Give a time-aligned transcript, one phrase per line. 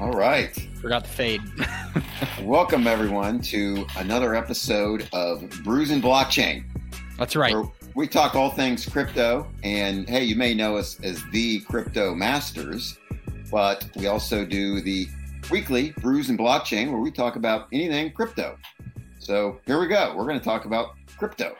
[0.00, 0.52] All right.
[0.80, 1.40] Forgot the fade.
[2.42, 6.64] Welcome, everyone, to another episode of Brews and Blockchain.
[7.16, 7.54] That's right.
[7.94, 9.46] We talk all things crypto.
[9.62, 12.98] And hey, you may know us as the Crypto Masters,
[13.52, 15.06] but we also do the
[15.48, 18.58] weekly Brews and Blockchain where we talk about anything crypto.
[19.20, 20.12] So here we go.
[20.16, 21.54] We're going to talk about crypto.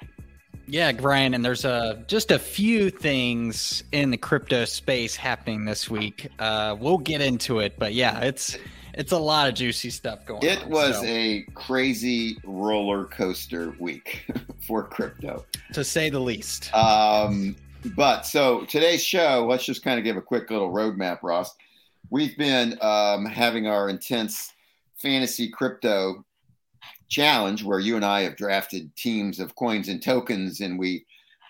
[0.66, 5.90] Yeah, Brian, and there's a just a few things in the crypto space happening this
[5.90, 6.28] week.
[6.38, 8.56] Uh, we'll get into it, but yeah, it's
[8.94, 10.70] it's a lot of juicy stuff going It on.
[10.70, 14.24] was so, a crazy roller coaster week
[14.66, 15.44] for crypto.
[15.74, 16.72] to say the least.
[16.74, 17.56] Um,
[17.96, 21.54] but so today's show, let's just kind of give a quick little roadmap, Ross.
[22.08, 24.52] We've been um, having our intense
[24.96, 26.24] fantasy crypto
[27.08, 31.06] challenge where you and I have drafted teams of coins and tokens, and we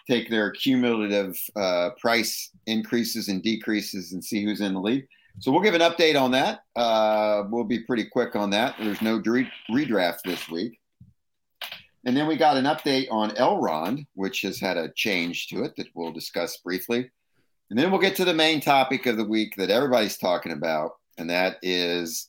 [0.09, 5.07] take their cumulative uh, price increases and decreases and see who's in the lead.
[5.41, 6.61] So we'll give an update on that.
[6.77, 8.77] Uh, we'll be pretty quick on that.
[8.79, 10.79] There's no re- redraft this week.
[12.07, 15.75] And then we got an update on Elrond, which has had a change to it
[15.77, 17.11] that we'll discuss briefly.
[17.71, 20.93] And then we'll get to the main topic of the week that everybody's talking about,
[21.17, 22.29] and that is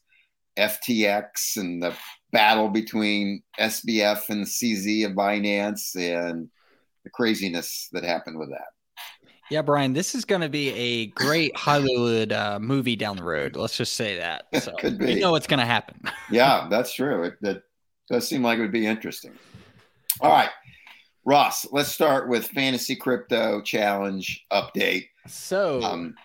[0.58, 1.94] FTX and the
[2.36, 6.50] battle between SBF and CZ of Binance and
[7.06, 8.68] the craziness that happened with that.
[9.50, 13.56] Yeah, Brian, this is going to be a great Hollywood uh, movie down the road.
[13.56, 14.48] Let's just say that.
[14.62, 15.14] So Could be.
[15.14, 16.02] you know what's going to happen.
[16.30, 17.24] Yeah, that's true.
[17.24, 17.64] It, that
[18.10, 19.32] does seem like it would be interesting.
[20.20, 20.50] All right,
[21.24, 25.06] Ross, let's start with Fantasy Crypto Challenge update.
[25.28, 26.16] So, Um,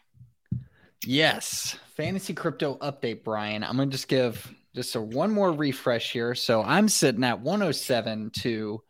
[1.07, 3.63] yes, fantasy crypto update, Brian.
[3.63, 6.35] I'm going to just give just a one more refresh here.
[6.35, 8.83] So I'm sitting at 107 to,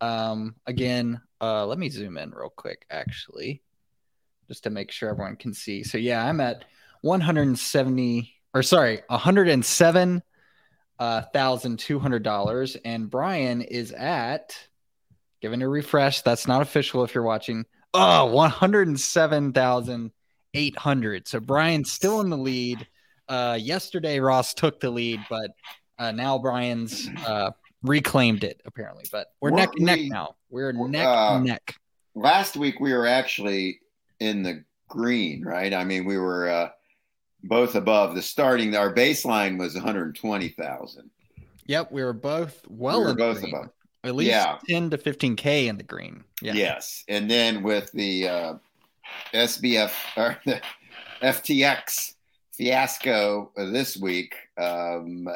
[0.00, 3.62] um, again, uh, let me zoom in real quick, actually,
[4.48, 5.82] just to make sure everyone can see.
[5.82, 6.64] So yeah, I'm at
[7.02, 10.22] 170 or sorry, 107
[10.98, 14.56] uh, thousand two hundred dollars, and Brian is at
[15.40, 16.22] giving a refresh.
[16.22, 17.64] That's not official if you're watching.
[17.92, 20.12] Oh, one hundred and seven thousand
[20.54, 21.26] eight hundred.
[21.26, 22.86] So Brian's still in the lead.
[23.28, 25.50] Uh, yesterday Ross took the lead, but
[25.98, 27.50] uh, now Brian's uh,
[27.82, 29.04] reclaimed it apparently.
[29.10, 30.36] But we're Weren't neck and neck we- now.
[30.50, 31.76] We're w- neck uh, and neck.
[32.14, 33.80] last week we were actually
[34.20, 35.72] in the green, right?
[35.74, 36.70] I mean, we were uh,
[37.42, 38.74] both above the starting.
[38.76, 41.10] Our baseline was 120,000.
[41.66, 43.54] Yep, we were both well we were both green.
[43.54, 43.70] above.
[44.04, 44.58] At least Yeah.
[44.68, 46.24] ten to fifteen k in the green.
[46.42, 46.52] Yeah.
[46.52, 48.54] Yes, and then with the uh,
[49.32, 50.60] SBF or the
[51.22, 52.13] FTX
[52.56, 55.28] fiasco this week, um,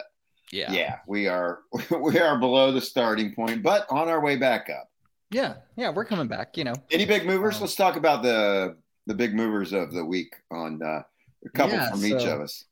[0.52, 1.60] yeah, yeah, we are
[2.00, 4.88] we are below the starting point, but on our way back up.
[5.30, 5.90] yeah, yeah.
[5.90, 6.56] We're coming back.
[6.56, 7.56] You know, Any big movers?
[7.56, 11.02] Um, Let's talk about the the big movers of the week on uh,
[11.44, 12.64] a couple Yeah, from each of us.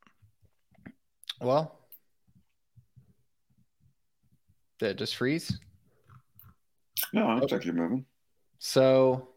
[1.41, 1.79] Well,
[4.79, 5.59] did it just freeze?
[7.13, 8.07] No, I took you moving.
[8.59, 9.29] So,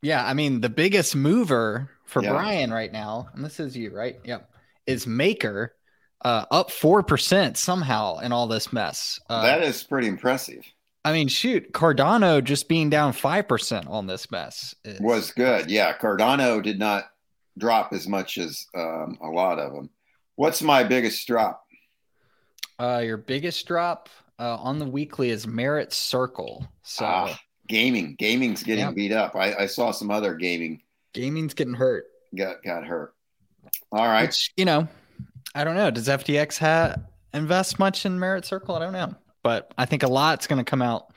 [0.00, 2.30] yeah, I mean, the biggest mover for Yeah.
[2.32, 4.16] Brian right now, and this is you, right?
[4.24, 4.50] Yep,
[4.86, 5.74] is Maker,
[6.24, 9.18] uh, up four percent somehow in all this mess.
[9.28, 10.64] Uh, that is pretty impressive.
[11.06, 15.70] I mean, shoot, Cardano just being down five percent on this mess is- Was good.
[15.70, 17.04] Yeah, Cardano did not
[17.58, 19.90] drop as much as um, a lot of them.
[20.36, 21.62] What's my biggest drop?
[22.80, 24.08] Uh, your biggest drop
[24.40, 26.66] uh, on the weekly is Merit Circle.
[26.82, 27.38] So Ah,
[27.68, 28.16] gaming.
[28.16, 28.90] Gaming's getting Yeah.
[28.90, 29.36] beat up.
[29.36, 30.82] I, I saw some other gaming
[31.14, 32.04] gaming's getting hurt.
[32.36, 33.14] got got hurt.
[33.90, 34.26] All right.
[34.28, 34.88] Which you know,
[35.54, 35.90] I don't know.
[35.90, 36.96] Does FTX ha-
[37.32, 38.74] invest much in Merit Circle?
[38.74, 41.12] I don't know, but I think a lot's going to come out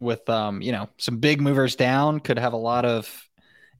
[0.00, 3.10] with um, you know, some big movers down could have a lot of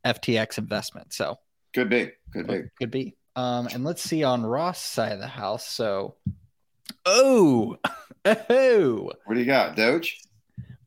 [0.07, 1.13] FTX investment.
[1.13, 1.39] So
[1.75, 2.11] Could be.
[2.33, 2.63] Could be.
[2.79, 3.17] could be.
[3.37, 5.67] Um, and let's see on Ross' side of the house.
[5.69, 6.17] So,
[7.07, 7.77] oh,
[8.25, 9.77] oh, What do you got?
[9.77, 10.19] Doge?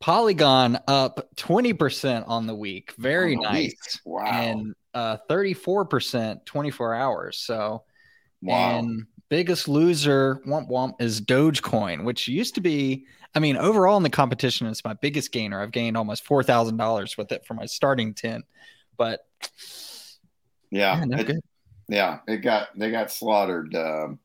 [0.01, 2.93] Polygon up twenty percent on the week.
[2.97, 3.53] Very the nice.
[3.53, 3.77] week.
[4.03, 4.25] Wow.
[4.25, 7.37] And uh, thirty-four percent, twenty-four hours.
[7.37, 7.83] So.
[8.41, 8.79] wow.
[8.79, 14.03] And biggest loser, womp womp, is Dogecoin, which used to be, I mean, overall in
[14.03, 15.61] the competition, it's my biggest gainer.
[15.61, 18.43] I've gained almost four thousand dollars with it for my starting ten.
[18.97, 19.25] But
[20.69, 20.99] yeah.
[20.99, 21.43] yeah, no it,
[21.87, 22.19] yeah.
[22.27, 24.19] It got they got slaughtered um,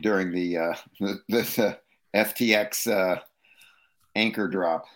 [0.00, 1.78] during the uh, the, the
[2.14, 3.20] FTX uh,
[4.14, 4.86] anchor drop.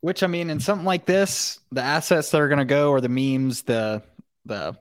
[0.00, 3.00] Which I mean, in something like this, the assets that are going to go or
[3.00, 4.02] the memes, the
[4.46, 4.76] the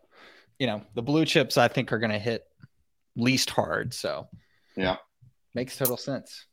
[0.57, 2.45] you know the blue chips, I think are going to hit
[3.15, 3.93] least hard.
[3.93, 4.27] So
[4.75, 4.97] Yeah.
[5.53, 6.45] makes total sense.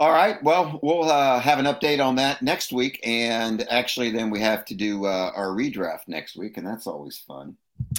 [0.00, 0.42] All right.
[0.42, 4.64] Well, we'll uh, have an update on that next week, and actually, then we have
[4.66, 7.56] to do uh, our redraft next week, and that's always fun.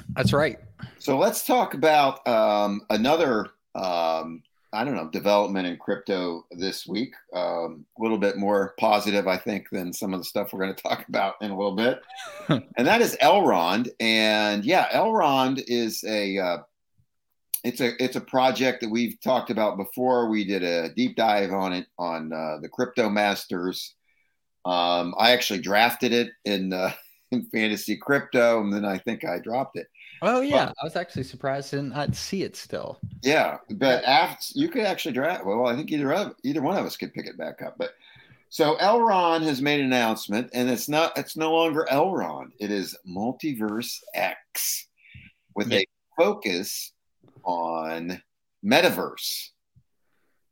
[0.09, 0.59] That's right.
[0.99, 4.43] So let's talk about um, another, um,
[4.75, 7.13] I don't know, development in crypto this week.
[7.33, 10.75] Um, a little bit more positive, I think, than some of the stuff we're going
[10.75, 12.01] to talk about in a little bit,
[12.49, 13.89] and that is Elrond.
[13.99, 16.57] And yeah, Elrond is a uh,
[17.63, 20.29] it's a it's a project that we've talked about before.
[20.29, 23.95] We did a deep dive on it on uh, the Crypto Masters.
[24.65, 26.91] Um, I actually drafted it in uh,
[27.31, 29.87] in fantasy crypto, and then I think I dropped it.
[30.27, 32.99] Oh yeah, but, I was actually surprised I didn't see it still.
[33.21, 35.45] Yeah, but after you could actually draft.
[35.45, 37.75] Well, I think either of either one of us could pick it back up.
[37.77, 37.91] But
[38.49, 42.51] so Elrond has made an announcement, and it's not it's no longer Elrond.
[42.59, 44.87] It is Multiverse X
[45.55, 45.79] with yeah.
[45.79, 45.85] a
[46.17, 46.91] focus
[47.43, 48.21] on
[48.65, 49.49] Metaverse.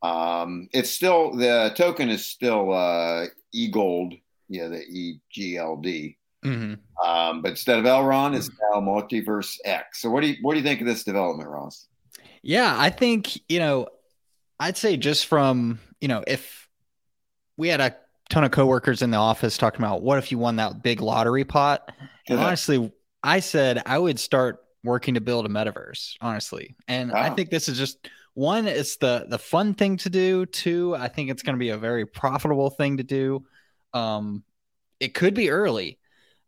[0.04, 4.14] Um, it's still the token is still uh, E Gold,
[4.50, 6.18] yeah, the E G L D.
[6.44, 7.08] Mm-hmm.
[7.08, 10.02] Um, but instead of Elrond, it's now Multiverse X.
[10.02, 11.88] So what do you what do you think of this development, Ross?
[12.42, 13.88] Yeah, I think you know,
[14.60, 16.68] I'd say just from you know, if
[17.58, 17.96] we had a
[18.30, 21.46] ton of coworkers in the office talking about what if you won that big lottery
[21.46, 21.92] pot,
[22.28, 22.92] and honestly,
[23.24, 26.76] I said I would start working to build a metaverse, honestly.
[26.88, 27.22] And wow.
[27.22, 30.46] I think this is just one, it's the the fun thing to do.
[30.46, 33.46] Two, I think it's going to be a very profitable thing to do.
[33.94, 34.44] Um,
[35.00, 36.00] it could be early.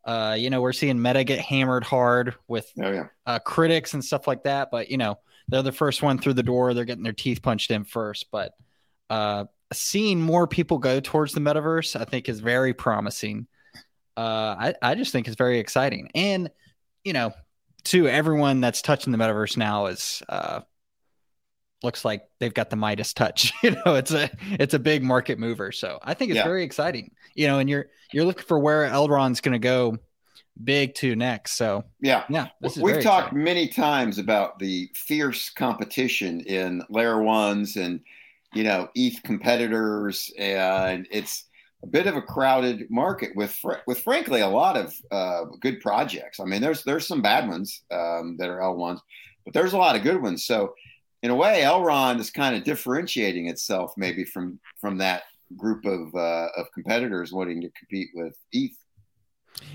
[0.06, 3.08] Uh, you know, we're seeing Meta get hammered hard with oh, yeah.
[3.26, 4.70] uh, critics and stuff like that.
[4.72, 5.18] But you know,
[5.48, 6.74] they're the first one through the door.
[6.74, 8.28] They're getting their teeth punched in first.
[8.32, 8.54] But
[9.10, 13.48] uh, seeing more people go towards the metaverse, I think, is very promising.
[14.16, 16.12] Uh, I I just think it's very exciting.
[16.14, 16.52] And
[17.04, 17.34] you know,
[17.86, 20.62] to everyone that's touching the metaverse now is uh,
[21.86, 23.54] looks like they've got the Midas touch.
[23.64, 25.72] you know, it's a it's a big market mover.
[25.72, 26.44] So I think it's yeah.
[26.44, 27.12] very exciting.
[27.36, 29.98] You know, and you're you're looking for where Elrond's going to go
[30.64, 31.54] big to next.
[31.54, 33.44] So yeah, yeah, we've talked exciting.
[33.44, 38.02] many times about the fierce competition in layer ones and
[38.54, 41.46] you know ETH competitors, and it's
[41.84, 46.40] a bit of a crowded market with with frankly a lot of uh, good projects.
[46.40, 49.02] I mean, there's there's some bad ones um, that are L ones,
[49.44, 50.46] but there's a lot of good ones.
[50.46, 50.74] So
[51.26, 55.24] in a way, Elrond is kind of differentiating itself maybe from from that
[55.58, 58.78] group of uh, of competitors wanting to compete with ETH.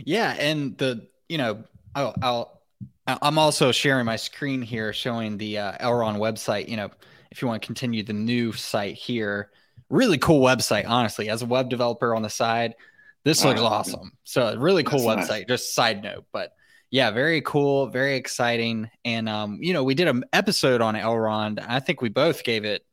[0.05, 1.64] Yeah, and the you know
[1.97, 2.62] I'll, I'll
[3.08, 6.69] I'm also sharing my screen here showing the uh, Elrond website.
[6.69, 6.91] You know,
[7.32, 9.50] if you want to continue the new site here,
[9.88, 11.31] really cool website, honestly.
[11.31, 12.76] As a web developer on the side,
[13.25, 14.12] this looks oh, awesome.
[14.23, 15.29] So really cool website.
[15.29, 15.47] Nice.
[15.49, 16.52] Just side note, but
[16.90, 18.90] yeah, very cool, very exciting.
[19.04, 21.64] And um, you know, we did an episode on Elrond.
[21.66, 22.84] I think we both gave it,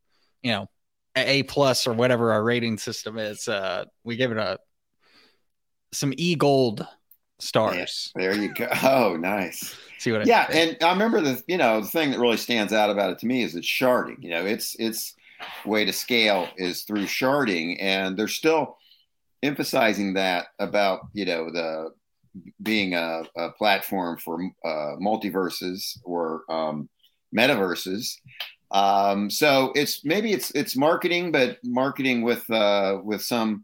[0.43, 0.69] you know,
[1.15, 3.47] a plus or whatever our rating system is.
[3.47, 4.59] Uh, we gave it a
[5.91, 6.85] some E gold
[7.39, 8.11] stars.
[8.15, 8.67] Yeah, there you go.
[8.83, 9.75] Oh, nice.
[9.97, 10.21] See what?
[10.21, 13.11] I yeah, and I remember the you know the thing that really stands out about
[13.11, 14.21] it to me is it's sharding.
[14.21, 15.15] You know, it's it's
[15.65, 18.77] way to scale is through sharding, and they're still
[19.41, 21.89] emphasizing that about you know the
[22.61, 26.89] being a, a platform for uh, multiverses or um,
[27.35, 28.15] metaverses.
[28.71, 33.63] Um, so it's maybe it's it's marketing, but marketing with uh, with some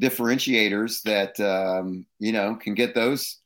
[0.00, 3.42] differentiators that um, you know can get those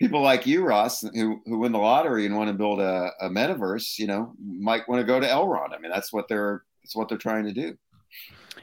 [0.00, 3.28] people like you, Ross, who, who win the lottery and want to build a, a
[3.28, 5.74] metaverse, you know, might want to go to Elrond.
[5.74, 7.76] I mean, that's what they're it's what they're trying to do.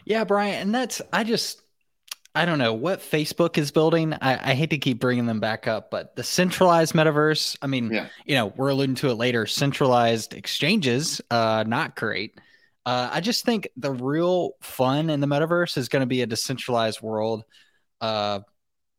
[0.06, 1.61] Yeah, Brian, and that's I just
[2.34, 4.14] I don't know what Facebook is building.
[4.14, 7.58] I, I, hate to keep bringing them back up, but the centralized metaverse.
[7.62, 8.08] I mean, yeah.
[8.26, 9.46] you know, we're alluding to it later.
[9.46, 12.40] Centralized exchanges, uh, not great.
[12.86, 16.26] Uh, I just think the real fun in the metaverse is going to be a
[16.26, 17.44] decentralized world,
[18.00, 18.40] uh,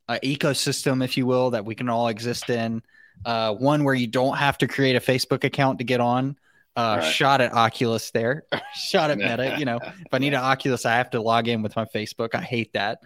[0.08, 2.82] an ecosystem, if you will, that we can all exist in.
[3.24, 6.36] Uh, one where you don't have to create a Facebook account to get on
[6.76, 7.08] uh, right.
[7.08, 9.56] shot at Oculus there, shot at Meta.
[9.58, 12.34] you know, if I need an Oculus, I have to log in with my Facebook.
[12.34, 13.00] I hate that.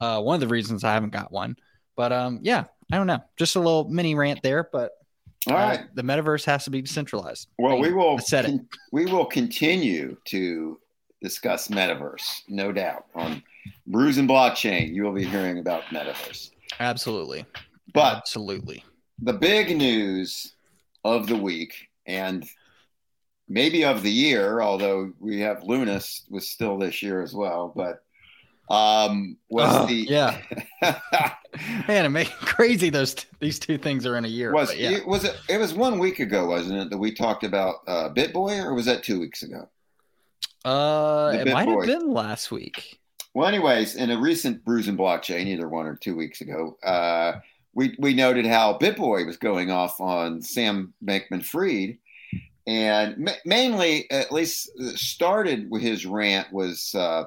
[0.00, 1.56] Uh, one of the reasons I haven't got one,
[1.96, 3.20] but um, yeah, I don't know.
[3.36, 4.92] Just a little mini rant there, but
[5.48, 7.48] all right, uh, the metaverse has to be decentralized.
[7.58, 8.60] Well, we will set it.
[8.92, 10.78] we will continue to
[11.22, 13.06] discuss metaverse, no doubt.
[13.14, 13.42] On
[13.86, 16.50] Brews and Blockchain, you will be hearing about metaverse.
[16.78, 17.44] Absolutely,
[17.92, 18.84] but absolutely,
[19.20, 20.54] the big news
[21.04, 22.46] of the week, and
[23.48, 27.72] maybe of the year, although we have Lunas was still this year as well.
[27.74, 28.02] But
[28.70, 30.40] um, was oh, the yeah
[31.88, 34.52] man, it makes crazy those t- these two things are in a year.
[34.52, 34.90] Was yeah.
[34.92, 35.36] it was it?
[35.48, 36.90] It was one week ago, wasn't it?
[36.90, 39.68] That we talked about uh, BitBoy, or was that two weeks ago?
[40.64, 43.00] Uh, it might have been last week.
[43.34, 47.40] Well, anyways, in a recent Brews and Blockchain, either one or two weeks ago, uh,
[47.74, 51.98] we we noted how BitBoy was going off on Sam Bankman-Fried,
[52.66, 57.24] and ma- mainly, at least, started with his rant was uh,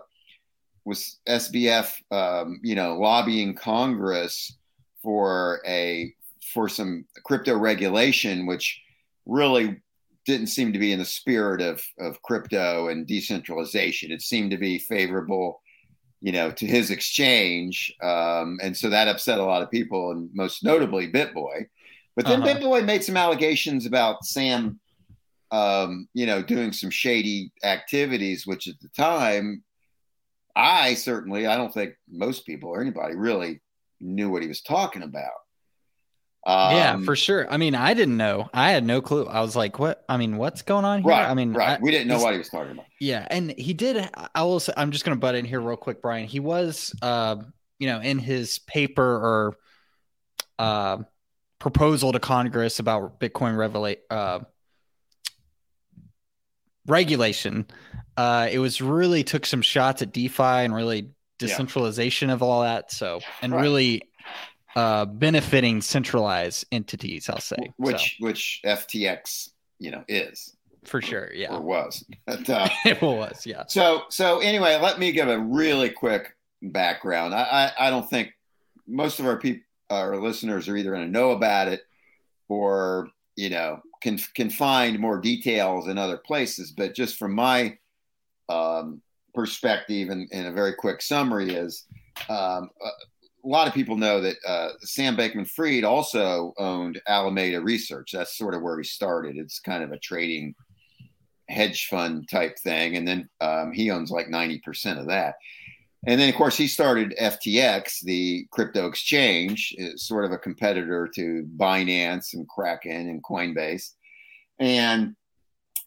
[0.85, 4.57] was SBF, um, you know, lobbying Congress
[5.01, 6.13] for a
[6.53, 8.81] for some crypto regulation, which
[9.25, 9.81] really
[10.25, 14.11] didn't seem to be in the spirit of of crypto and decentralization.
[14.11, 15.61] It seemed to be favorable,
[16.21, 20.29] you know, to his exchange, um, and so that upset a lot of people, and
[20.33, 21.67] most notably BitBoy.
[22.15, 22.59] But then uh-huh.
[22.59, 24.79] BitBoy made some allegations about Sam,
[25.51, 29.63] um, you know, doing some shady activities, which at the time,
[30.55, 33.61] I certainly, I don't think most people or anybody really
[33.99, 35.31] knew what he was talking about.
[36.45, 37.49] Um, yeah, for sure.
[37.49, 38.49] I mean, I didn't know.
[38.53, 39.25] I had no clue.
[39.25, 40.03] I was like, "What?
[40.09, 41.29] I mean, what's going on here?" Right.
[41.29, 41.79] I mean, right.
[41.79, 42.85] I, we didn't know what he was talking about.
[42.99, 44.09] Yeah, and he did.
[44.35, 44.59] I will.
[44.59, 46.27] Say, I'm just going to butt in here real quick, Brian.
[46.27, 47.37] He was, uh,
[47.79, 49.57] you know, in his paper or
[50.59, 50.97] uh,
[51.59, 54.39] proposal to Congress about Bitcoin revelate uh,
[56.87, 57.65] regulation.
[58.15, 61.09] Uh, it was really took some shots at DeFi and really
[61.39, 62.35] decentralization yeah.
[62.35, 62.91] of all that.
[62.91, 63.61] So, and right.
[63.61, 64.01] really
[64.75, 67.73] uh, benefiting centralized entities, I'll say.
[67.77, 68.25] Which so.
[68.25, 69.49] which FTX,
[69.79, 71.31] you know, is for sure.
[71.33, 72.03] Yeah, or was.
[72.25, 73.45] But, uh, it was.
[73.45, 73.63] Yeah.
[73.67, 77.33] So so anyway, let me give a really quick background.
[77.33, 78.33] I I, I don't think
[78.87, 81.81] most of our people, our listeners, are either going to know about it
[82.49, 86.71] or you know can can find more details in other places.
[86.71, 87.77] But just from my
[88.49, 89.01] um,
[89.33, 91.85] perspective and, and a very quick summary is
[92.29, 92.69] um,
[93.43, 98.11] a lot of people know that uh, Sam Bankman Fried also owned Alameda Research.
[98.11, 99.37] That's sort of where he started.
[99.37, 100.53] It's kind of a trading
[101.49, 102.97] hedge fund type thing.
[102.97, 105.35] And then um, he owns like 90% of that.
[106.05, 111.47] And then, of course, he started FTX, the crypto exchange, sort of a competitor to
[111.57, 113.91] Binance and Kraken and Coinbase.
[114.59, 115.15] And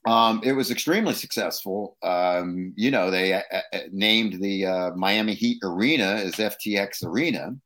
[0.06, 1.96] um, it was extremely successful.
[2.02, 7.56] Um, you know, they uh, uh named the uh, Miami Heat Arena as FTX Arena.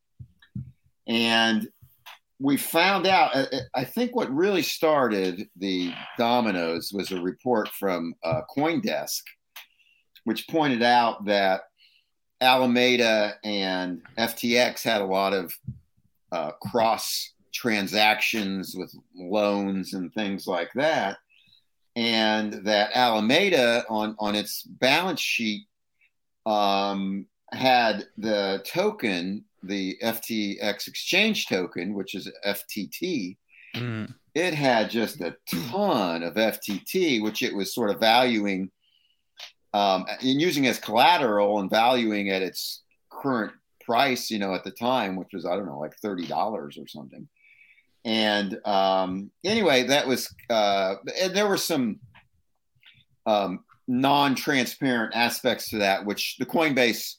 [1.07, 1.67] And
[2.39, 7.69] we found out, uh, uh, I think what really started the dominoes was a report
[7.69, 9.21] from uh, Coindesk,
[10.23, 11.61] which pointed out that
[12.41, 15.53] Alameda and FTX had a lot of
[16.61, 21.17] cross transactions with loans and things like that
[21.95, 25.65] and that Alameda on on its balance sheet
[26.45, 33.37] um, had the token, the FTX exchange token, which is FTT.
[33.75, 34.13] Mm.
[34.33, 35.35] It had just a
[35.73, 38.71] ton of FTT, which it was sort of valuing
[39.73, 43.53] um, and using as collateral and valuing at its current
[43.85, 46.87] price, you know, at the time, which was I don't know, like thirty dollars or
[46.87, 47.27] something.
[48.03, 51.99] And um, anyway, that was, uh, and there were some
[53.25, 57.15] um, non transparent aspects to that, which the Coinbase,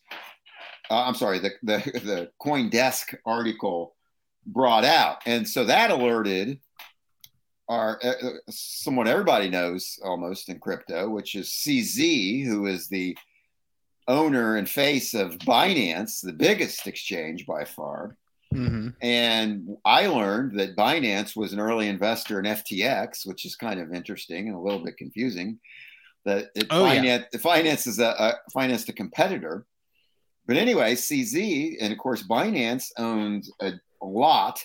[0.91, 3.95] uh, I'm sorry, the, the, the Coindesk article
[4.47, 5.19] brought out.
[5.25, 6.59] And so that alerted
[7.73, 13.17] our, uh, uh someone everybody knows almost in crypto, which is CZ, who is the
[14.09, 18.17] owner and face of Binance, the biggest exchange by far.
[18.53, 18.89] Mm-hmm.
[19.01, 23.95] And I learned that Binance was an early investor in FTX, which is kind of
[23.95, 25.59] interesting and a little bit confusing.
[26.25, 27.41] That it oh, finance, yeah.
[27.41, 29.67] finance is a, a financed a competitor.
[30.47, 34.61] But anyway, CZ and of course Binance owns a, a lot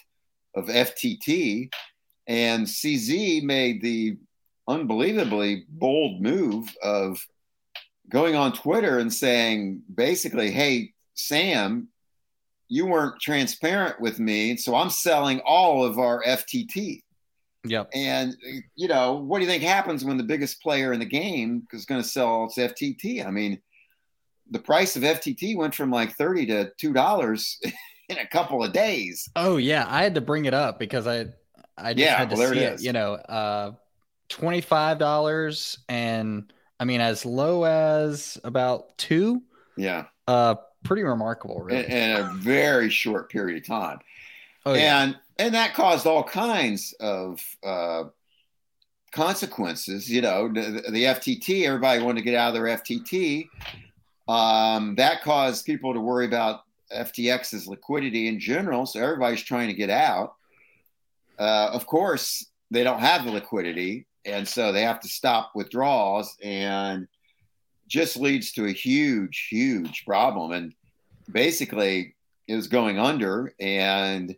[0.55, 1.71] of FTT,
[2.27, 4.17] and CZ made the
[4.67, 7.25] unbelievably bold move of
[8.09, 11.89] going on Twitter and saying basically, "Hey, Sam,
[12.69, 17.03] you weren't transparent with me, so I'm selling all of our FTT.
[17.65, 17.89] Yep.
[17.93, 18.35] And
[18.75, 21.85] you know, what do you think happens when the biggest player in the game is
[21.85, 23.25] going to sell its FTT?
[23.25, 23.61] I mean,
[24.49, 27.59] the price of FTT went from like thirty to two dollars
[28.09, 29.27] in a couple of days.
[29.35, 31.27] Oh yeah, I had to bring it up because I
[31.77, 32.81] I just yeah, had to well, see it, it.
[32.81, 33.71] You know, uh,
[34.29, 39.41] twenty five dollars and I mean as low as about two.
[39.75, 40.05] Yeah.
[40.27, 41.85] Uh, pretty remarkable, really.
[41.85, 43.99] In, in a very short period of time.
[44.65, 45.03] Oh, yeah.
[45.03, 48.05] And and that caused all kinds of uh,
[49.11, 50.09] consequences.
[50.09, 53.47] You know, the, the, FTT, everybody wanted to get out of their FTT.
[54.27, 56.61] Um, that caused people to worry about
[56.95, 58.85] FTX's liquidity in general.
[58.85, 60.35] So everybody's trying to get out.
[61.39, 66.35] Uh, of course, they don't have the liquidity, and so they have to stop withdrawals.
[66.43, 67.07] And
[67.87, 70.51] just leads to a huge, huge problem.
[70.51, 70.73] And
[71.31, 72.15] basically,
[72.47, 74.35] it was going under, and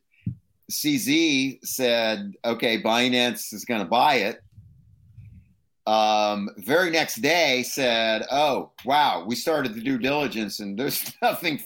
[0.71, 4.41] CZ said, "Okay, Binance is going to buy it."
[5.85, 11.63] Um, very next day, said, "Oh, wow, we started the due diligence, and there's nothing,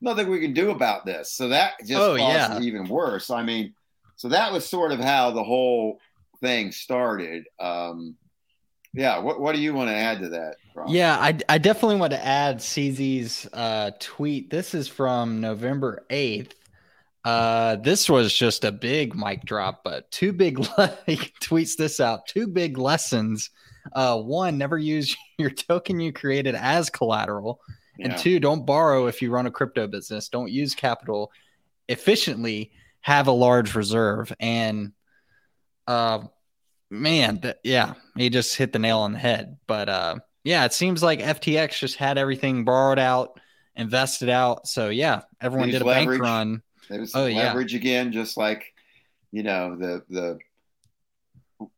[0.00, 2.56] nothing we can do about this." So that just oh, caused yeah.
[2.56, 3.30] it even worse.
[3.30, 3.74] I mean,
[4.20, 5.98] so that was sort of how the whole
[6.42, 7.44] thing started.
[7.58, 8.16] Um,
[8.92, 10.56] yeah, what what do you want to add to that?
[10.88, 14.50] Yeah, I, I definitely want to add CZ's uh, tweet.
[14.50, 16.54] This is from November eighth.
[17.24, 22.26] Uh, this was just a big mic drop, but two big le- tweets this out.
[22.26, 23.48] Two big lessons.
[23.94, 27.58] Uh, one, never use your token you created as collateral,
[27.96, 28.08] yeah.
[28.08, 30.28] and two, don't borrow if you run a crypto business.
[30.28, 31.32] Don't use capital
[31.88, 32.70] efficiently.
[33.02, 34.92] Have a large reserve and
[35.86, 36.20] uh
[36.90, 39.56] man, th- yeah, he just hit the nail on the head.
[39.66, 43.38] But uh, yeah, it seems like FTX just had everything borrowed out,
[43.76, 44.66] invested out.
[44.66, 46.20] So yeah, everyone did a leverage.
[46.20, 46.62] bank run.
[46.90, 47.78] It was oh, leverage yeah.
[47.78, 48.74] again, just like
[49.30, 50.38] you know the the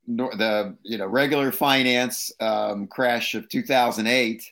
[0.06, 4.50] the you know regular finance um, crash of 2008.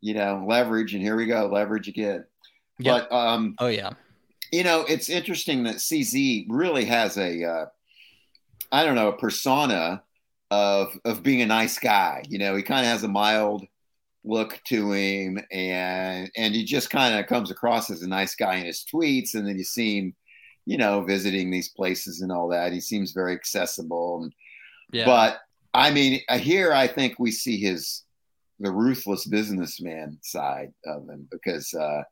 [0.00, 2.26] You know, leverage, and here we go, leverage again.
[2.78, 3.08] Yep.
[3.08, 3.92] But um, oh yeah,
[4.54, 7.66] you know, it's interesting that CZ really has a uh,
[8.70, 10.02] I don't know, a persona
[10.52, 12.22] of of being a nice guy.
[12.28, 13.66] You know, he kind of has a mild
[14.22, 18.54] look to him, and and he just kind of comes across as a nice guy
[18.56, 20.14] in his tweets, and then you see him,
[20.66, 22.72] you know, visiting these places and all that.
[22.72, 24.32] He seems very accessible, and,
[24.92, 25.04] yeah.
[25.04, 25.40] but
[25.74, 28.04] I mean, here I think we see his
[28.60, 31.74] the ruthless businessman side of him because.
[31.74, 32.04] uh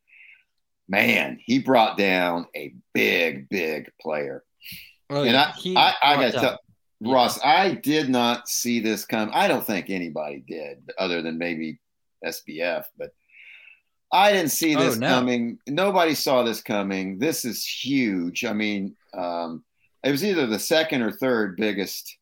[0.88, 4.44] man, he brought down a big, big player.
[5.10, 6.58] Oh, and I, I, I got to tell
[7.04, 9.30] Ross, I did not see this come.
[9.32, 11.80] I don't think anybody did, other than maybe
[12.24, 13.12] SBF, but
[14.12, 15.08] I didn't see oh, this oh, no.
[15.08, 15.58] coming.
[15.66, 17.18] Nobody saw this coming.
[17.18, 18.44] This is huge.
[18.44, 19.64] I mean, um,
[20.04, 22.16] it was either the second or third biggest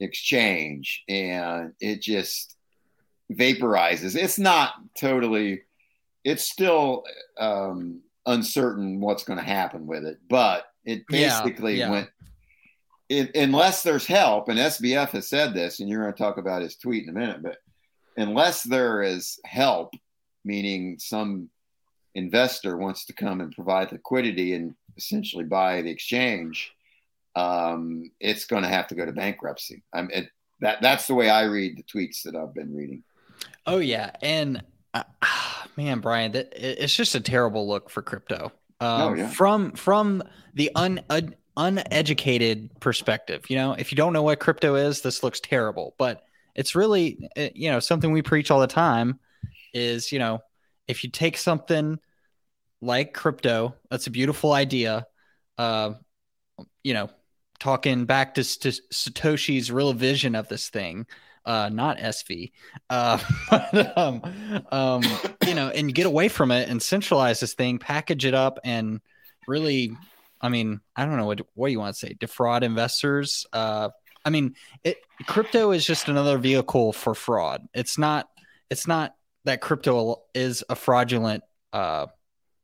[0.00, 2.56] exchange, and it just
[3.32, 4.16] vaporizes.
[4.16, 5.62] It's not totally.
[6.26, 7.04] It's still
[7.38, 11.90] um, uncertain what's going to happen with it, but it basically yeah, yeah.
[11.90, 12.08] went
[13.08, 16.62] it, unless there's help, and SBF has said this, and you're going to talk about
[16.62, 17.58] his tweet in a minute, but
[18.16, 19.94] unless there is help,
[20.44, 21.48] meaning some
[22.14, 26.72] investor wants to come and provide liquidity and essentially buy the exchange,
[27.36, 29.84] um, it's going to have to go to bankruptcy.
[29.92, 33.04] I'm it, that that's the way I read the tweets that I've been reading.
[33.66, 35.04] Oh yeah, and uh,
[35.76, 38.52] man, Brian, that it's just a terrible look for crypto.
[38.80, 39.28] Um, oh, yeah.
[39.30, 40.22] From from
[40.54, 43.48] the un, un uneducated perspective.
[43.48, 46.22] You know, if you don't know what crypto is, this looks terrible, but
[46.54, 49.18] it's really, you know, something we preach all the time
[49.72, 50.40] is, you know,
[50.88, 51.98] if you take something
[52.80, 55.06] like crypto, that's a beautiful idea.
[55.58, 55.94] Uh,
[56.82, 57.10] you know,
[57.58, 61.06] talking back to, to Satoshi's real vision of this thing,
[61.46, 62.52] uh, not SV,
[62.90, 63.18] uh,
[63.50, 64.22] but, um,
[64.70, 65.02] um,
[65.46, 69.00] you know, and get away from it and centralize this thing, package it up, and
[69.48, 69.96] really
[70.40, 72.16] I mean, I don't know what what you want to say.
[72.18, 73.46] Defraud investors.
[73.52, 73.90] Uh,
[74.24, 74.54] I mean,
[74.84, 77.66] it crypto is just another vehicle for fraud.
[77.74, 78.28] It's not.
[78.70, 82.06] It's not that crypto is a fraudulent uh,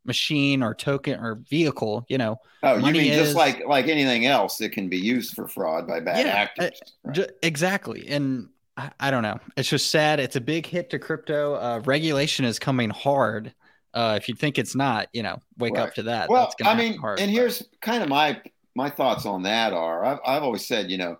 [0.04, 2.04] machine or token or vehicle.
[2.08, 2.36] You know.
[2.62, 5.86] Oh, you mean is, just like like anything else, it can be used for fraud
[5.86, 6.80] by bad yeah, actors.
[7.04, 7.14] Right?
[7.14, 9.38] J- exactly, and I, I, don't know.
[9.56, 10.18] It's just sad.
[10.18, 11.54] It's a big hit to crypto.
[11.54, 13.54] Uh, regulation is coming hard
[13.94, 15.88] uh, if you think it's not, you know, wake right.
[15.88, 16.28] up to that.
[16.28, 17.35] Well, I mean, hard, and but.
[17.35, 18.40] here's kind of my
[18.74, 21.18] my thoughts on that are I've, I've always said, you know,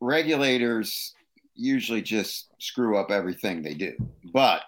[0.00, 1.14] regulators
[1.54, 3.92] usually just screw up everything they do,
[4.32, 4.62] but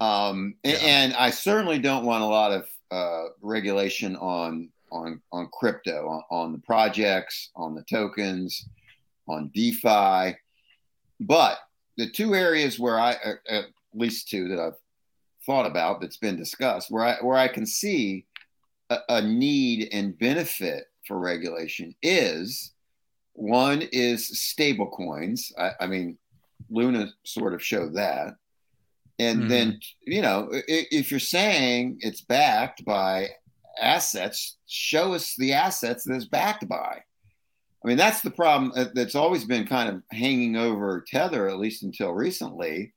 [0.00, 0.74] um, yeah.
[0.74, 6.08] and, and, I certainly don't want a lot of uh, regulation on on on crypto,
[6.08, 8.68] on, on the projects, on the tokens,
[9.26, 10.36] on DeFi,
[11.26, 11.58] but
[11.96, 14.78] the two areas where I, uh, at least two that I've
[15.44, 18.26] thought about that's been discussed where I where I can see
[18.90, 22.72] a, a need and benefit for regulation is
[23.34, 25.52] one is stable coins.
[25.58, 26.18] I, I mean,
[26.70, 28.36] Luna sort of showed that.
[29.18, 29.48] And mm-hmm.
[29.48, 33.28] then, you know, if, if you're saying it's backed by
[33.80, 37.02] assets, show us the assets that it's backed by.
[37.84, 41.82] I mean, that's the problem that's always been kind of hanging over Tether, at least
[41.82, 42.92] until recently,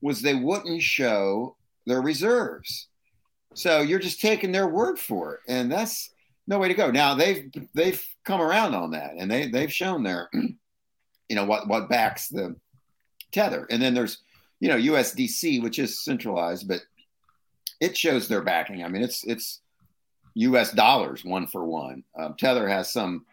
[0.00, 2.88] was they wouldn't show their reserves.
[3.54, 6.10] So you're just taking their word for it, and that's
[6.46, 6.90] no way to go.
[6.90, 10.30] Now they've they've come around on that, and they they've shown their,
[11.28, 12.56] you know, what what backs the
[13.32, 13.66] tether.
[13.70, 14.18] And then there's
[14.62, 16.82] you know, USDC, which is centralized, but
[17.80, 18.84] it shows their backing.
[18.84, 19.60] I mean, it's it's
[20.36, 20.70] U.S.
[20.70, 22.04] dollars one for one.
[22.16, 23.26] Um, Tether has some,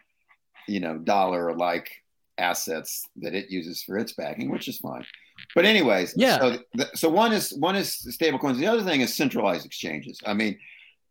[0.66, 1.90] you know, dollar like
[2.38, 5.04] assets that it uses for its backing, which is fine.
[5.54, 6.38] But anyways, yeah.
[6.38, 8.58] So, so one is one is stable coins.
[8.58, 10.20] The other thing is centralized exchanges.
[10.26, 10.58] I mean,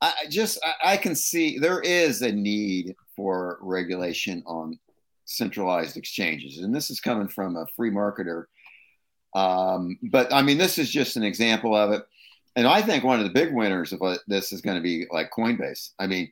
[0.01, 4.79] I just I, I can see there is a need for regulation on
[5.25, 8.45] centralized exchanges, and this is coming from a free marketer.
[9.35, 12.03] Um, but I mean, this is just an example of it.
[12.55, 15.31] And I think one of the big winners of this is going to be like
[15.31, 15.91] Coinbase.
[15.99, 16.31] I mean,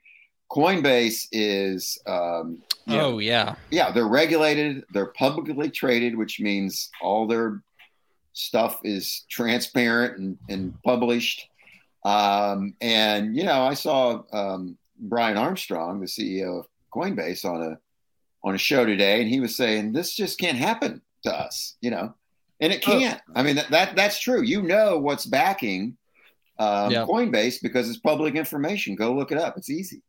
[0.51, 1.99] Coinbase is.
[2.05, 3.91] Um, oh yeah, yeah.
[3.91, 4.85] They're regulated.
[4.93, 7.61] They're publicly traded, which means all their
[8.33, 11.47] stuff is transparent and, and published.
[12.05, 17.79] Um, and you know, I saw um, Brian Armstrong, the CEO of Coinbase, on a
[18.43, 21.75] on a show today, and he was saying this just can't happen to us.
[21.81, 22.13] You know,
[22.61, 22.91] and it oh.
[22.91, 23.21] can't.
[23.35, 24.41] I mean, that, that that's true.
[24.43, 25.97] You know what's backing
[26.59, 27.07] um, yep.
[27.07, 28.95] Coinbase because it's public information.
[28.95, 29.57] Go look it up.
[29.57, 30.01] It's easy.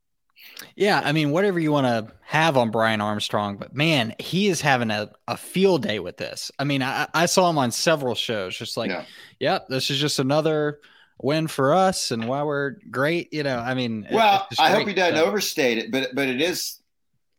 [0.77, 4.61] Yeah, I mean, whatever you want to have on Brian Armstrong, but man, he is
[4.61, 6.51] having a, a field day with this.
[6.59, 9.05] I mean, I, I saw him on several shows, just like, yeah.
[9.39, 10.81] yep, this is just another
[11.21, 13.33] win for us, and why we're great.
[13.33, 15.25] You know, I mean, well, I hope he doesn't so.
[15.25, 16.81] overstate it, but but it is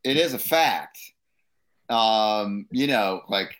[0.04, 0.98] it is a fact.
[1.90, 3.56] Um, you know, like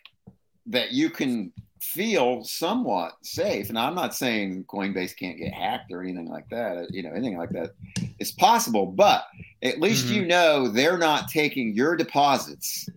[0.66, 3.68] that you can feel somewhat safe.
[3.68, 6.92] And I'm not saying Coinbase can't get hacked or anything like that.
[6.92, 7.72] You know, anything like that
[8.18, 9.24] is possible, but
[9.62, 10.14] at least mm-hmm.
[10.14, 12.88] you know they're not taking your deposits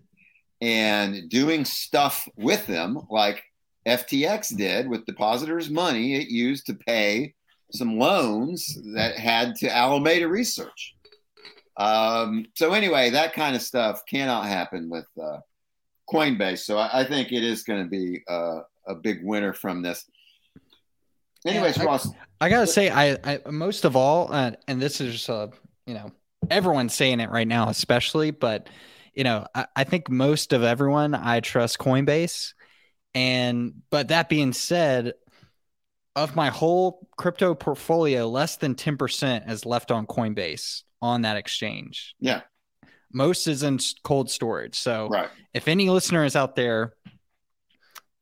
[0.60, 3.42] and doing stuff with them like
[3.86, 7.34] FTX did with depositors' money it used to pay
[7.70, 10.94] some loans that had to Alameda Research.
[11.76, 15.38] Um, so anyway, that kind of stuff cannot happen with uh,
[16.08, 16.60] Coinbase.
[16.60, 20.04] So I, I, think it is going to be uh, a big winner from this.
[21.46, 22.08] Anyways, yeah, Ross,
[22.40, 25.50] I, I, gotta say, I, I most of all, uh, and this is just a
[25.86, 26.10] you know
[26.50, 28.68] everyone's saying it right now, especially, but
[29.14, 32.54] you know, I, I think most of everyone I trust Coinbase,
[33.14, 35.12] and but that being said,
[36.16, 41.36] of my whole crypto portfolio, less than ten percent is left on Coinbase on that
[41.36, 42.14] exchange.
[42.20, 42.40] Yeah.
[43.12, 44.76] Most is in cold storage.
[44.76, 45.28] So right.
[45.52, 46.94] if any listener is out there,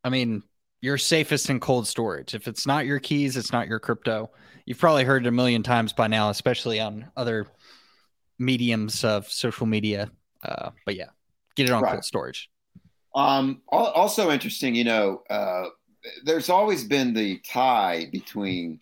[0.05, 0.43] I mean,
[0.83, 2.35] you're safest in cold storage.
[2.35, 4.31] If it's not your keys, it's not your crypto.
[4.67, 7.47] You've probably heard it a million times by now, especially on other
[8.39, 10.11] mediums of social media.
[10.45, 11.07] Uh, but yeah,
[11.55, 11.93] get it on right.
[11.93, 12.51] cold storage.
[13.15, 15.67] Um, also interesting, you know, uh,
[16.25, 18.81] there's always been the tie between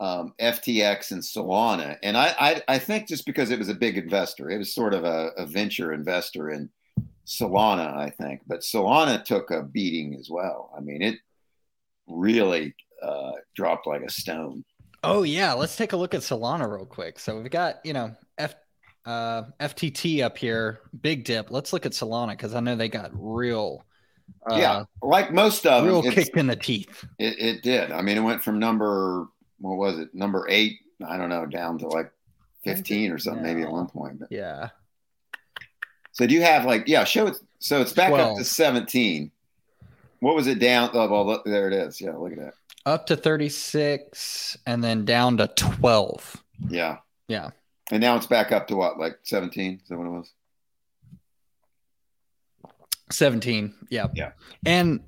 [0.00, 3.98] um, FTX and Solana, and I, I, I think just because it was a big
[3.98, 6.70] investor, it was sort of a, a venture investor in
[7.30, 10.72] Solana, I think, but Solana took a beating as well.
[10.76, 11.16] I mean, it
[12.08, 14.64] really uh, dropped like a stone.
[15.04, 17.18] Oh yeah, let's take a look at Solana real quick.
[17.20, 18.54] So we've got you know F
[19.06, 21.50] uh, FTT up here, big dip.
[21.52, 23.84] Let's look at Solana because I know they got real.
[24.50, 27.04] Uh, yeah, like most of real them, kicked in the teeth.
[27.18, 27.92] It, it did.
[27.92, 29.28] I mean, it went from number
[29.60, 30.78] what was it, number eight?
[31.06, 32.10] I don't know, down to like
[32.64, 34.18] fifteen or something, maybe at one point.
[34.18, 34.32] But.
[34.32, 34.70] Yeah,
[36.20, 37.04] so do you have like yeah?
[37.04, 37.38] Show it.
[37.60, 38.32] So it's back 12.
[38.32, 39.30] up to seventeen.
[40.18, 40.90] What was it down?
[40.92, 41.98] Oh, well, there it is.
[41.98, 42.52] Yeah, look at that.
[42.84, 46.36] Up to thirty six, and then down to twelve.
[46.68, 46.98] Yeah.
[47.26, 47.52] Yeah.
[47.90, 49.80] And now it's back up to what, like seventeen?
[49.82, 50.30] Is that what it was?
[53.12, 54.30] 17 yeah yeah
[54.64, 55.00] and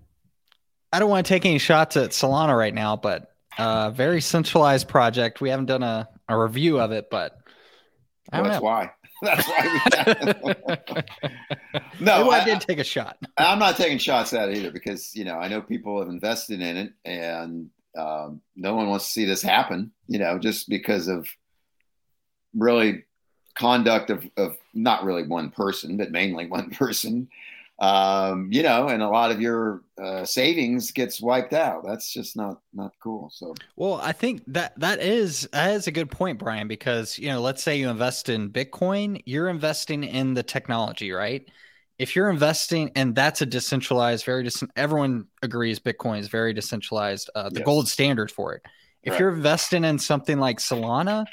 [0.92, 4.88] i don't want to take any shots at solana right now but uh very centralized
[4.88, 7.38] project we haven't done a, a review of it but
[8.32, 8.62] well, that's know.
[8.62, 8.90] why
[9.22, 10.54] That's why we.
[12.00, 13.16] no, I, I, did take a shot.
[13.38, 16.60] I'm not taking shots at it either because you know I know people have invested
[16.60, 19.92] in it, and um, no one wants to see this happen.
[20.08, 21.28] You know, just because of
[22.54, 23.04] really
[23.54, 27.28] conduct of, of not really one person, but mainly one person
[27.82, 31.84] um, you know, and a lot of your uh, savings gets wiped out.
[31.84, 33.28] That's just not not cool.
[33.34, 37.26] So, well, I think that that is that is a good point, Brian, because you
[37.26, 41.44] know, let's say you invest in Bitcoin, you're investing in the technology, right?
[41.98, 47.30] If you're investing, and that's a decentralized, very dis- everyone agrees Bitcoin is very decentralized,
[47.34, 47.64] uh, the yes.
[47.64, 48.62] gold standard for it.
[49.02, 49.20] If right.
[49.20, 51.26] you're investing in something like Solana,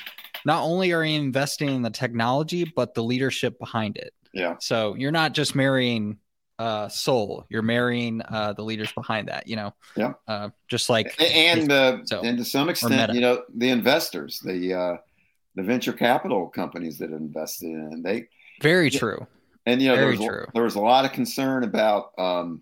[0.46, 4.14] not only are you investing in the technology, but the leadership behind it.
[4.34, 4.56] Yeah.
[4.60, 6.18] So you're not just marrying
[6.60, 7.46] uh, SOL.
[7.50, 9.48] You're marrying uh, the leaders behind that.
[9.48, 10.14] You know, yeah.
[10.28, 14.74] Uh, just like and uh, so, and to some extent, you know, the investors, the
[14.74, 14.98] uh,
[15.56, 18.28] the venture capital companies that invested in they
[18.62, 19.26] very true.
[19.66, 20.46] And you know, there was, true.
[20.54, 22.62] there was a lot of concern about um,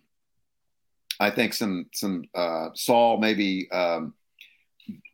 [1.19, 4.13] I think some some uh, SOL maybe um,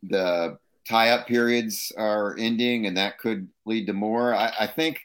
[0.02, 4.34] the tie-up periods are ending, and that could lead to more.
[4.34, 5.00] I, I think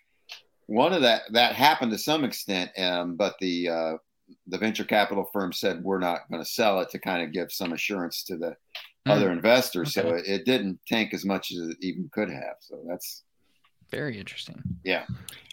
[0.70, 3.94] one of that that happened to some extent, um, but the uh,
[4.48, 7.52] the venture capital firm said we're not going to sell it to kind of give
[7.52, 8.56] some assurance to the mm.
[9.08, 9.98] other investors.
[9.98, 10.08] Okay.
[10.08, 12.58] So it, it, didn't tank as much as it even could have.
[12.60, 13.24] So that's
[13.90, 14.62] very interesting.
[14.84, 15.06] Yeah.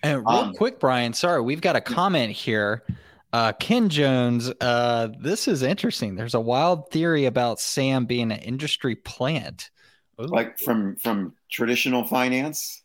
[0.02, 2.84] And real um, quick, Brian, sorry, we've got a comment here.
[3.32, 6.14] Uh, Ken Jones, uh, this is interesting.
[6.14, 9.70] There's a wild theory about Sam being an industry plant.
[10.20, 10.26] Ooh.
[10.26, 12.82] Like from from traditional finance?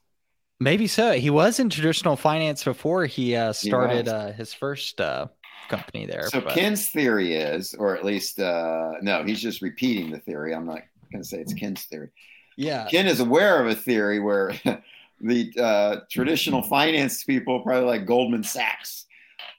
[0.62, 1.14] Maybe so.
[1.14, 5.26] He was in traditional finance before he uh, started he uh, his first uh,
[5.70, 6.28] company there.
[6.28, 6.54] So but.
[6.54, 10.54] Ken's theory is, or at least uh, no, he's just repeating the theory.
[10.54, 12.10] I'm not going to say it's Ken's theory.
[12.58, 14.54] Yeah, Ken is aware of a theory where
[15.22, 19.08] the uh, traditional finance people, probably like Goldman Sachs,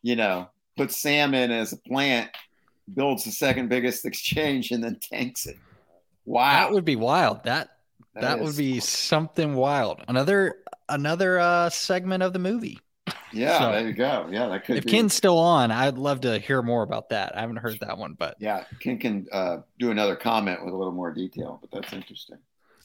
[0.03, 2.31] you know, put Sam in as a plant,
[2.95, 5.57] builds the second biggest exchange, and then tanks it.
[6.27, 7.43] Wow, that would be wild.
[7.43, 7.71] That
[8.15, 10.05] that, that would be something wild.
[10.07, 10.59] Another
[10.93, 12.79] another uh, segment of the movie.
[13.33, 14.29] Yeah, so, there you go.
[14.31, 14.77] Yeah, that could.
[14.77, 14.91] If be.
[14.91, 17.37] Ken's still on, I'd love to hear more about that.
[17.37, 20.77] I haven't heard that one, but yeah, Ken can uh, do another comment with a
[20.77, 21.59] little more detail.
[21.61, 22.39] But that's interesting.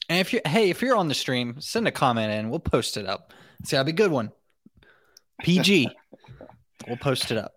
[0.08, 2.50] And if you hey, if you're on the stream, send a comment in.
[2.50, 3.32] We'll post it up.
[3.64, 4.32] See, that'd be a good one.
[5.42, 5.90] PG.
[6.88, 7.54] we'll post it up.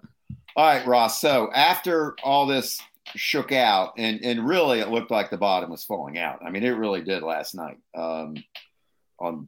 [0.56, 1.22] All right, Ross.
[1.22, 2.80] So after all this
[3.16, 6.40] shook out, and and really, it looked like the bottom was falling out.
[6.46, 7.78] I mean, it really did last night.
[7.96, 8.36] Um,
[9.20, 9.48] on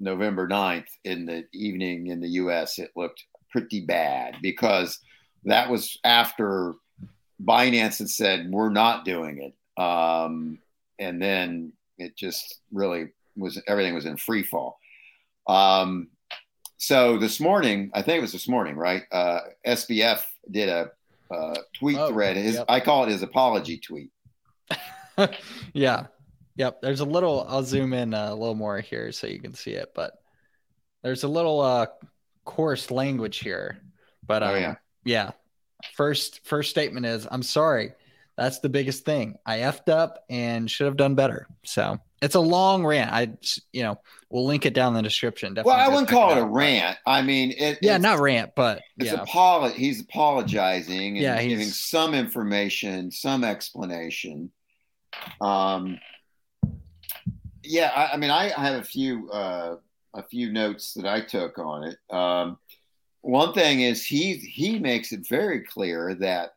[0.00, 4.98] November 9th in the evening in the US, it looked pretty bad because
[5.44, 6.74] that was after
[7.42, 9.82] Binance had said, we're not doing it.
[9.82, 10.58] Um,
[10.98, 14.78] and then it just really was, everything was in free fall.
[15.46, 16.08] Um,
[16.76, 19.02] so this morning, I think it was this morning, right?
[19.10, 20.90] Uh, SBF did a
[21.30, 22.36] uh, tweet oh, thread.
[22.36, 22.66] His, yep.
[22.68, 24.10] I call it his apology tweet.
[25.72, 26.06] yeah.
[26.58, 26.82] Yep.
[26.82, 29.92] There's a little, I'll zoom in a little more here so you can see it,
[29.94, 30.12] but
[31.02, 31.86] there's a little uh
[32.44, 33.78] coarse language here.
[34.26, 34.74] But um, oh, yeah.
[35.04, 35.30] yeah.
[35.94, 37.92] First first statement is I'm sorry.
[38.36, 39.36] That's the biggest thing.
[39.44, 41.48] I effed up and should have done better.
[41.64, 43.12] So it's a long rant.
[43.12, 43.28] I,
[43.72, 45.54] you know, we'll link it down in the description.
[45.54, 46.98] Definitely well, I wouldn't call it, it a rant.
[47.06, 49.24] I mean, it, yeah, not rant, but it's yeah.
[49.24, 54.52] apolo- He's apologizing and yeah, he's giving some information, some explanation.
[55.40, 55.98] Um,
[57.62, 59.76] yeah, I, I mean, I, I, have a few uh,
[60.14, 62.14] a few notes that I took on it.
[62.14, 62.58] Um,
[63.20, 66.54] one thing is he he makes it very clear that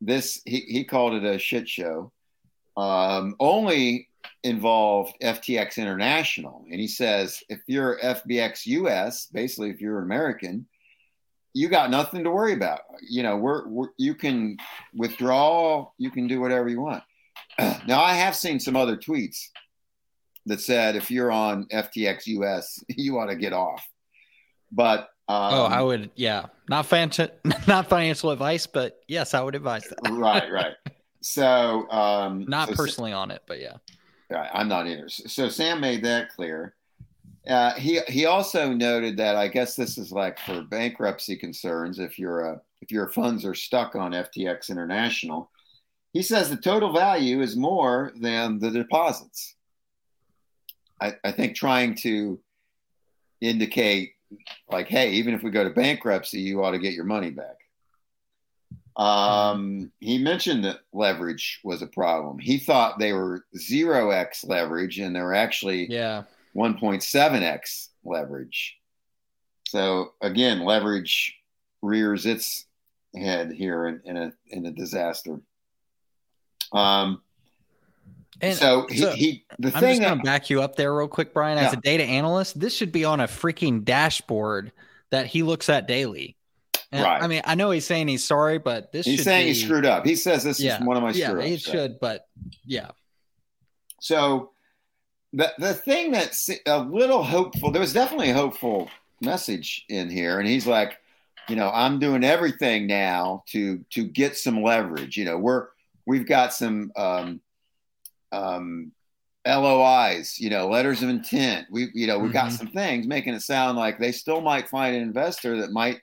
[0.00, 2.12] this he, he called it a shit show.
[2.76, 4.08] Um, only
[4.42, 10.66] involved FTX International, and he says if you're FTX US, basically if you're an American,
[11.52, 12.80] you got nothing to worry about.
[13.08, 14.56] You know, we're, we're you can
[14.92, 17.04] withdraw, you can do whatever you want.
[17.86, 19.48] now I have seen some other tweets
[20.46, 23.86] that said if you're on FTX US, you ought to get off.
[24.72, 27.28] But um, oh, I would, yeah, not financial,
[27.66, 29.98] not financial advice, but yes, I would advise that.
[30.10, 30.74] right, right.
[31.22, 33.76] So, um, not so, personally on it, but yeah,
[34.52, 35.08] I'm not either.
[35.08, 36.74] So Sam made that clear.
[37.48, 41.98] Uh, he he also noted that I guess this is like for bankruptcy concerns.
[41.98, 45.50] If you're a if your funds are stuck on FTX International,
[46.12, 49.53] he says the total value is more than the deposits.
[51.04, 52.40] I, I think trying to
[53.40, 54.14] indicate
[54.70, 57.58] like, hey, even if we go to bankruptcy, you ought to get your money back.
[58.96, 62.38] Um, he mentioned that leverage was a problem.
[62.38, 66.22] He thought they were zero x leverage, and they were actually yeah
[66.56, 68.76] 1.7x leverage.
[69.66, 71.34] So again, leverage
[71.82, 72.66] rears its
[73.14, 75.40] head here in, in a in a disaster.
[76.72, 77.20] Um,
[78.40, 81.08] and so he, so he the I'm thing just gonna back you up there real
[81.08, 81.58] quick, Brian.
[81.58, 81.78] As yeah.
[81.78, 84.72] a data analyst, this should be on a freaking dashboard
[85.10, 86.36] that he looks at daily.
[86.90, 87.22] And, right.
[87.22, 89.86] I mean, I know he's saying he's sorry, but this he's saying be, he screwed
[89.86, 90.06] up.
[90.06, 91.48] He says this yeah, is one of my yeah, screw ups.
[91.48, 92.26] he should, but
[92.64, 92.90] yeah.
[94.00, 94.50] So
[95.32, 100.38] the the thing that's a little hopeful, there was definitely a hopeful message in here,
[100.38, 100.98] and he's like,
[101.48, 105.16] you know, I'm doing everything now to to get some leverage.
[105.16, 105.68] You know, we're
[106.06, 107.40] we've got some um,
[108.34, 108.92] um,
[109.46, 111.66] LOIs, you know, letters of intent.
[111.70, 112.56] We, you know, we've got mm-hmm.
[112.56, 116.00] some things making it sound like they still might find an investor that might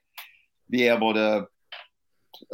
[0.70, 1.48] be able to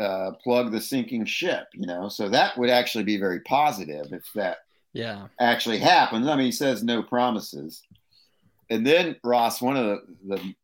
[0.02, 2.10] uh, plug the sinking ship, you know.
[2.10, 4.60] So that would actually be very positive if that
[4.94, 6.28] yeah actually happens.
[6.28, 7.84] I mean, he says no promises.
[8.70, 10.56] And then Ross, one of the, the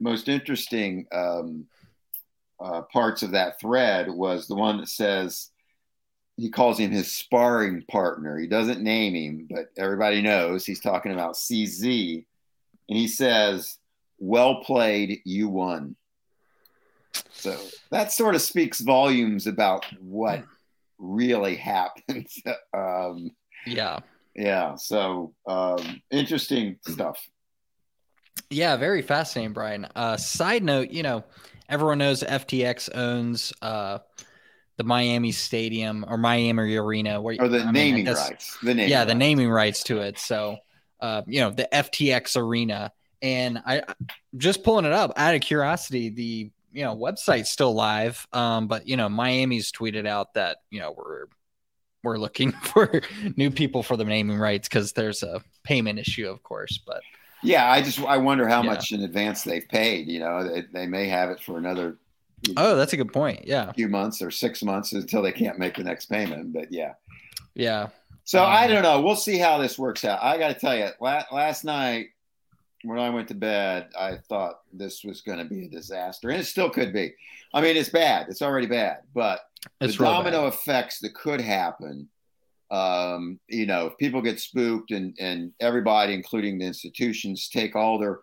[0.00, 1.66] most interesting um,
[2.60, 5.50] uh, parts of that thread was the one that says
[6.38, 8.38] he calls him his sparring partner.
[8.38, 12.24] He doesn't name him, but everybody knows he's talking about CZ.
[12.88, 13.76] And he says,
[14.20, 15.96] Well played, you won.
[17.32, 17.58] So
[17.90, 20.44] that sort of speaks volumes about what
[20.98, 22.28] really happened.
[22.72, 23.32] um,
[23.66, 23.98] yeah.
[24.36, 24.76] Yeah.
[24.76, 27.20] So um, interesting stuff.
[28.48, 29.88] Yeah, very fascinating, Brian.
[29.96, 31.24] Uh, side note, you know,
[31.68, 33.98] everyone knows FTX owns uh,
[34.78, 38.56] the Miami Stadium or Miami Arena, where or the I naming mean, rights.
[38.62, 39.08] The naming yeah, rights.
[39.08, 40.18] the naming rights to it.
[40.18, 40.56] So,
[41.00, 43.82] uh, you know, the FTX Arena, and I
[44.36, 46.10] just pulling it up out of curiosity.
[46.10, 50.78] The you know website's still live, um, but you know Miami's tweeted out that you
[50.78, 51.26] know we're
[52.04, 53.02] we're looking for
[53.36, 57.02] new people for the naming rights because there's a payment issue, of course, but.
[57.40, 58.70] Yeah, I just I wonder how yeah.
[58.70, 60.08] much in advance they've paid.
[60.08, 61.96] You know, they, they may have it for another
[62.56, 63.46] Oh, that's a good point.
[63.46, 63.70] Yeah.
[63.70, 66.52] A few months or six months until they can't make the next payment.
[66.52, 66.94] But yeah.
[67.54, 67.88] Yeah.
[68.24, 69.00] So um, I don't know.
[69.00, 70.22] We'll see how this works out.
[70.22, 72.08] I got to tell you, last, last night
[72.84, 76.40] when I went to bed, I thought this was going to be a disaster, and
[76.40, 77.14] it still could be.
[77.52, 78.26] I mean, it's bad.
[78.28, 79.40] It's already bad, but
[79.80, 80.54] the domino bad.
[80.54, 82.08] effects that could happen.
[82.70, 87.98] Um, you know, if people get spooked and and everybody, including the institutions, take all
[87.98, 88.20] their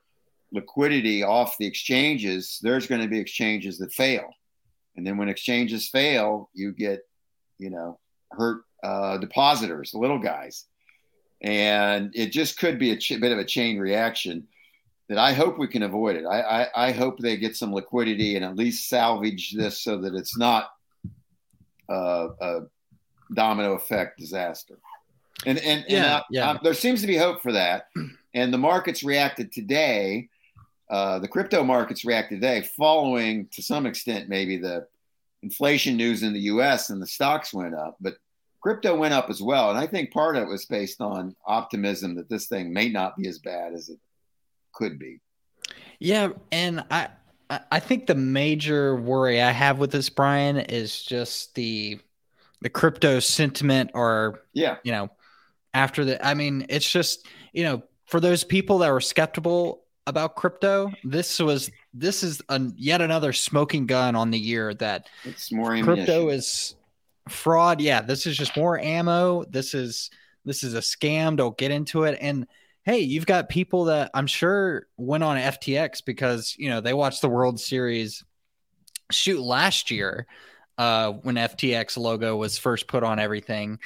[0.52, 4.30] liquidity off the exchanges, there's going to be exchanges that fail.
[4.96, 7.02] And then when exchanges fail, you get,
[7.58, 8.00] you know,
[8.32, 10.66] hurt uh, depositors, the little guys.
[11.42, 14.48] And it just could be a ch- bit of a chain reaction
[15.10, 16.26] that I hope we can avoid it.
[16.26, 20.16] I, I, I, hope they get some liquidity and at least salvage this so that
[20.16, 20.72] it's not
[21.90, 22.60] uh, a
[23.34, 24.80] domino effect disaster.
[25.46, 26.52] And, and, yeah, and I, yeah.
[26.52, 27.88] I, there seems to be hope for that.
[28.34, 30.28] And the markets reacted today
[30.90, 34.88] uh, the crypto markets reacted today, following to some extent maybe the
[35.42, 36.90] inflation news in the U.S.
[36.90, 38.16] and the stocks went up, but
[38.62, 39.70] crypto went up as well.
[39.70, 43.16] And I think part of it was based on optimism that this thing may not
[43.16, 44.00] be as bad as it
[44.74, 45.22] could be.
[46.00, 47.10] Yeah, and I
[47.50, 52.00] I think the major worry I have with this, Brian, is just the
[52.62, 55.10] the crypto sentiment, or yeah, you know,
[55.74, 56.26] after the.
[56.26, 60.92] I mean, it's just you know, for those people that were skeptical about crypto.
[61.04, 65.72] This was this is a, yet another smoking gun on the year that it's more
[65.72, 66.06] ammunition.
[66.06, 66.76] crypto is
[67.30, 67.82] fraud.
[67.82, 69.44] Yeah, this is just more ammo.
[69.46, 70.10] This is
[70.46, 71.36] this is a scam.
[71.36, 72.18] Don't get into it.
[72.22, 72.48] And
[72.84, 77.22] hey, you've got people that I'm sure went on FTX because you know they watched
[77.22, 78.24] the World Series
[79.12, 80.28] shoot last year
[80.78, 83.80] uh, when FTX logo was first put on everything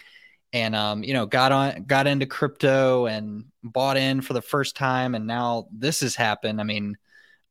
[0.54, 4.76] and um, you know got on got into crypto and bought in for the first
[4.76, 6.60] time and now this has happened.
[6.60, 6.98] I mean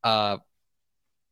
[0.04, 0.38] uh,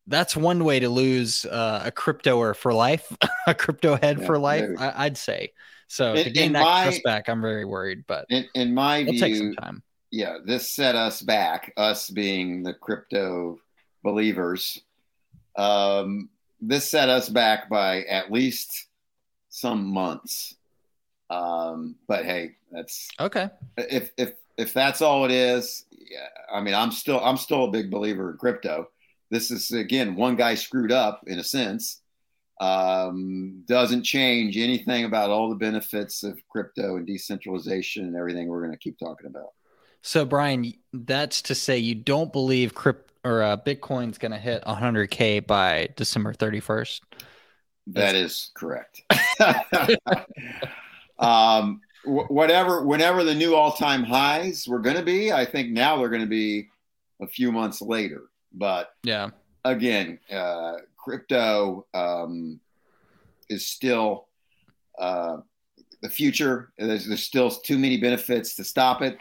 [0.07, 3.11] that's one way to lose uh, a cryptoer for life
[3.46, 5.52] a crypto head yeah, for life I, would say.
[5.88, 9.05] So in, to gain that my, trust back i'm very worried but in, in my
[9.05, 9.85] view take some time.
[10.11, 13.61] yeah this set us back us being the crypto
[14.07, 14.81] believers.
[15.57, 18.87] Um, this set us back by at least
[19.48, 20.55] some months
[21.31, 23.51] um, but hey, that's okay.
[23.77, 27.71] If if if that's all it is, yeah, I mean, I'm still I'm still a
[27.71, 28.89] big believer in crypto.
[29.31, 32.01] This is again one guy screwed up in a sense.
[32.59, 38.62] Um, doesn't change anything about all the benefits of crypto and decentralization and everything we're
[38.62, 39.51] going to keep talking about.
[40.01, 44.62] So, Brian, that's to say you don't believe crypto or uh, Bitcoin's going to hit
[44.65, 47.01] 100k by December 31st.
[47.89, 49.03] That is correct.
[51.18, 56.09] um, whatever, whenever the new all-time highs were going to be, I think now they're
[56.09, 56.68] going to be
[57.20, 58.24] a few months later.
[58.52, 59.31] But yeah,
[59.64, 62.61] again, uh, crypto um,
[63.48, 64.29] is still
[64.98, 65.38] uh,
[66.02, 66.72] the future.
[66.79, 69.18] There's, there's, still too many benefits to stop it.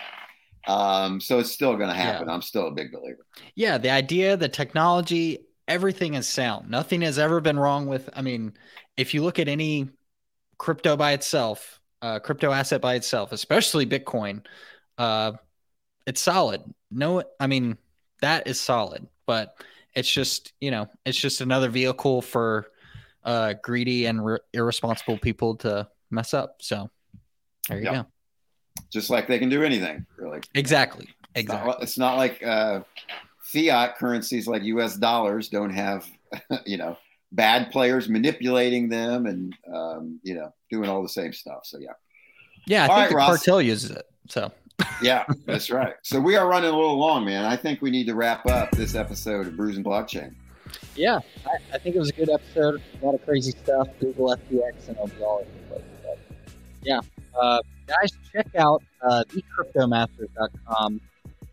[0.67, 2.27] Um, so it's still going to happen.
[2.27, 2.33] Yeah.
[2.33, 3.25] I'm still a big believer.
[3.55, 6.69] Yeah, the idea, the technology, everything is sound.
[6.69, 8.09] Nothing has ever been wrong with.
[8.13, 8.53] I mean,
[8.97, 9.89] if you look at any
[10.57, 14.45] crypto by itself, uh, crypto asset by itself, especially Bitcoin,
[14.99, 15.31] uh,
[16.05, 16.61] it's solid.
[16.91, 17.79] No, I mean
[18.21, 19.55] that is solid, but
[19.95, 22.67] it's just you know it's just another vehicle for
[23.23, 26.57] uh, greedy and re- irresponsible people to mess up.
[26.61, 26.91] So
[27.69, 27.93] there you yep.
[27.93, 28.05] go.
[28.91, 30.41] Just like they can do anything, really.
[30.53, 31.09] Exactly.
[31.33, 31.71] Exactly.
[31.71, 32.81] It's not, it's not like uh,
[33.41, 34.95] fiat currencies like U.S.
[34.95, 36.05] dollars don't have,
[36.67, 36.97] you know,
[37.35, 41.61] bad players manipulating them and um, you know doing all the same stuff.
[41.63, 41.89] So yeah.
[42.67, 43.27] Yeah, I all think right, the Ross.
[43.27, 44.07] cartel uses it.
[44.27, 44.51] So
[45.01, 45.95] yeah, that's right.
[46.01, 47.45] So we are running a little long, man.
[47.45, 50.33] I think we need to wrap up this episode of Brews and Blockchain.
[50.95, 52.81] Yeah, I, I, think it was a good episode.
[53.01, 53.87] A lot of crazy stuff.
[53.99, 55.83] Google FTX and it'll be all over the place.
[56.03, 56.19] But
[56.81, 56.99] yeah,
[57.39, 61.01] uh, guys, check out uh, thecryptomasters.com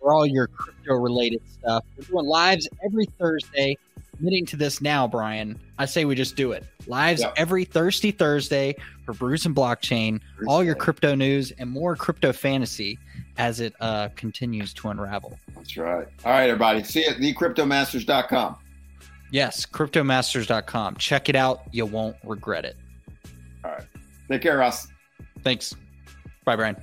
[0.00, 1.84] for all your crypto related stuff.
[1.96, 3.76] We're doing lives every Thursday.
[4.22, 5.58] Committing to this now, Brian.
[5.78, 6.64] I say we just do it.
[6.86, 7.34] Lives yep.
[7.36, 10.20] every Thirsty Thursday for Brews and Blockchain.
[10.36, 10.46] Thursday.
[10.46, 13.00] All your crypto news and more crypto fantasy
[13.36, 15.36] as it uh, continues to unravel.
[15.56, 16.06] That's right.
[16.24, 16.84] All right, everybody.
[16.84, 18.58] See you at thecryptomasters.com.
[19.32, 20.96] Yes, cryptomasters.com.
[20.98, 21.62] Check it out.
[21.72, 22.76] You won't regret it.
[23.64, 23.82] All right.
[24.30, 24.86] Take care, Ross.
[25.42, 25.74] Thanks.
[26.44, 26.76] Bye, Brian.